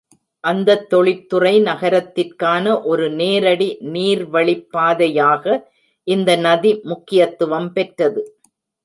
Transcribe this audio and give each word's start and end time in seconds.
அந்தத் 0.43 0.85
தொழிற்துறை 0.93 1.51
நகரத்திற்கான 1.61 2.81
ஒரு 2.83 3.09
நேரடி 3.11 3.67
நீர்வழிப்பாதையாக 3.91 5.45
இந்த 6.07 6.35
நதி 6.37 6.81
முக்கியத்துவம் 6.83 7.69
பெற்றது. 7.73 8.23